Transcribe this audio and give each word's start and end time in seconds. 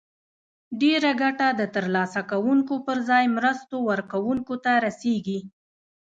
ډیره 0.81 1.11
ګټه 1.21 1.47
د 1.59 1.61
تر 1.75 1.85
لاسه 1.95 2.21
کوونکو 2.31 2.73
پر 2.85 2.97
ځای 3.09 3.25
مرستو 3.37 3.75
ورکوونکو 3.89 4.53
ته 4.63 4.71
رسیږي. 4.85 5.39